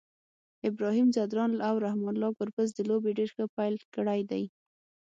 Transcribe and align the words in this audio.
ابراهیم 0.69 1.07
ځدراڼ 1.15 1.51
او 1.67 1.75
رحمان 1.85 2.13
الله 2.15 2.31
ګربز 2.39 2.69
د 2.73 2.79
لوبي 2.89 3.11
ډير 3.17 3.29
ښه 3.35 3.45
پیل 3.57 3.75
کړی 3.95 4.21
دی 4.29 4.43